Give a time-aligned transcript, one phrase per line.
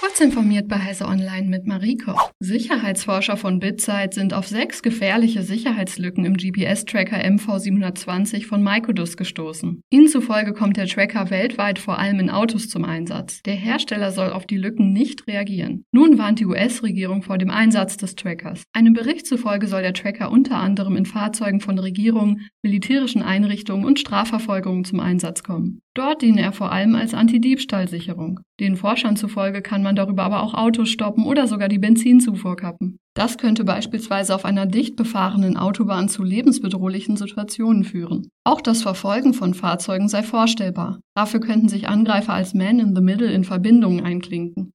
[0.00, 2.30] Kurz informiert bei Heise Online mit Marie Koch.
[2.40, 9.82] Sicherheitsforscher von BitSight sind auf sechs gefährliche Sicherheitslücken im GPS-Tracker MV720 von Microdus gestoßen.
[9.90, 13.42] Ihnen zufolge kommt der Tracker weltweit vor allem in Autos zum Einsatz.
[13.42, 15.84] Der Hersteller soll auf die Lücken nicht reagieren.
[15.92, 18.62] Nun warnt die US-Regierung vor dem Einsatz des Trackers.
[18.72, 24.00] Einem Bericht zufolge soll der Tracker unter anderem in Fahrzeugen von Regierungen, militärischen Einrichtungen und
[24.00, 25.82] Strafverfolgungen zum Einsatz kommen.
[25.94, 28.40] Dort diene er vor allem als Antidiebstahlsicherung.
[28.60, 32.98] Den Forschern zufolge kann man darüber aber auch Autos stoppen oder sogar die Benzinzufuhr kappen.
[33.14, 38.28] Das könnte beispielsweise auf einer dicht befahrenen Autobahn zu lebensbedrohlichen Situationen führen.
[38.44, 41.00] Auch das Verfolgen von Fahrzeugen sei vorstellbar.
[41.16, 44.69] Dafür könnten sich Angreifer als Man in the Middle in Verbindungen einklinken.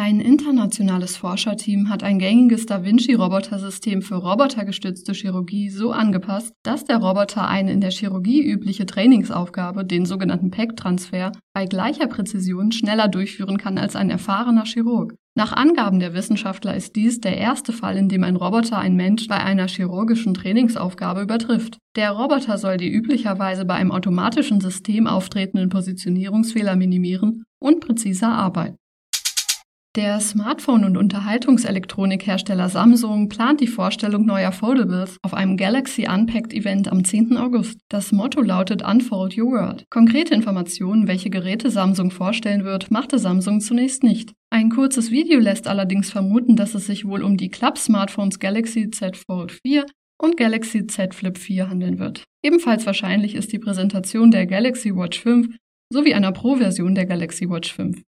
[0.00, 6.98] Ein internationales Forscherteam hat ein gängiges Da Vinci-Robotersystem für robotergestützte Chirurgie so angepasst, dass der
[6.98, 13.58] Roboter eine in der Chirurgie übliche Trainingsaufgabe, den sogenannten PEC-Transfer, bei gleicher Präzision schneller durchführen
[13.58, 15.16] kann als ein erfahrener Chirurg.
[15.34, 19.26] Nach Angaben der Wissenschaftler ist dies der erste Fall, in dem ein Roboter ein Mensch
[19.26, 21.78] bei einer chirurgischen Trainingsaufgabe übertrifft.
[21.96, 28.76] Der Roboter soll die üblicherweise bei einem automatischen System auftretenden Positionierungsfehler minimieren und präziser arbeiten.
[29.96, 36.92] Der Smartphone- und Unterhaltungselektronikhersteller Samsung plant die Vorstellung neuer Foldables auf einem Galaxy Unpacked Event
[36.92, 37.38] am 10.
[37.38, 37.80] August.
[37.88, 39.86] Das Motto lautet Unfold Your World.
[39.90, 44.34] Konkrete Informationen, welche Geräte Samsung vorstellen wird, machte Samsung zunächst nicht.
[44.50, 49.16] Ein kurzes Video lässt allerdings vermuten, dass es sich wohl um die Club-Smartphones Galaxy Z
[49.16, 49.86] Fold 4
[50.20, 52.24] und Galaxy Z Flip 4 handeln wird.
[52.44, 55.56] Ebenfalls wahrscheinlich ist die Präsentation der Galaxy Watch 5
[55.90, 58.02] sowie einer Pro-Version der Galaxy Watch 5.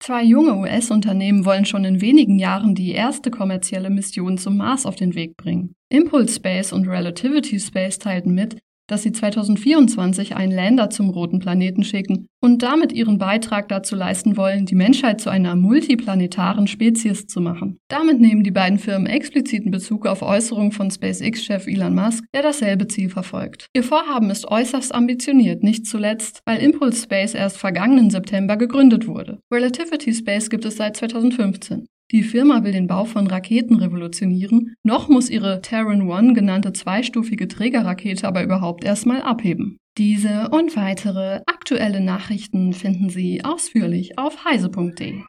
[0.00, 4.94] Zwei junge US-Unternehmen wollen schon in wenigen Jahren die erste kommerzielle Mission zum Mars auf
[4.94, 5.74] den Weg bringen.
[5.88, 8.58] Impulse Space und Relativity Space teilten mit,
[8.88, 14.36] dass sie 2024 einen Lander zum roten Planeten schicken und damit ihren Beitrag dazu leisten
[14.36, 17.78] wollen, die Menschheit zu einer multiplanetaren Spezies zu machen.
[17.88, 22.88] Damit nehmen die beiden Firmen expliziten Bezug auf Äußerungen von SpaceX-Chef Elon Musk, der dasselbe
[22.88, 23.66] Ziel verfolgt.
[23.74, 29.38] Ihr Vorhaben ist äußerst ambitioniert, nicht zuletzt, weil Impulse Space erst vergangenen September gegründet wurde.
[29.52, 31.86] Relativity Space gibt es seit 2015.
[32.10, 37.48] Die Firma will den Bau von Raketen revolutionieren, noch muss ihre Terran One genannte zweistufige
[37.48, 39.76] Trägerrakete aber überhaupt erstmal abheben.
[39.98, 45.22] Diese und weitere aktuelle Nachrichten finden Sie ausführlich auf heise.de.